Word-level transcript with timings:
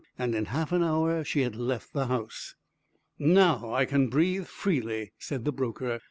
In 0.17 0.33
half 0.45 0.71
an 0.71 0.81
hour 0.83 1.23
she 1.23 1.41
had 1.41 1.55
left 1.55 1.93
the 1.93 2.07
house. 2.07 2.55
"Now 3.19 3.71
I 3.71 3.85
can 3.85 4.09
breathe 4.09 4.47
freely," 4.47 5.13
said 5.19 5.45
the 5.45 5.51
broker. 5.53 5.99